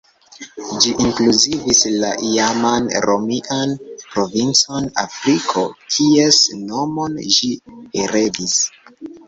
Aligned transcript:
Ĝi 0.83 0.93
inkluzivis 1.01 1.81
la 2.03 2.09
iaman 2.29 2.87
romian 3.05 3.75
provincon 4.15 4.89
Afriko, 5.05 5.69
kies 5.93 6.43
nomon 6.73 7.23
ĝi 7.39 7.55
heredis. 8.03 8.61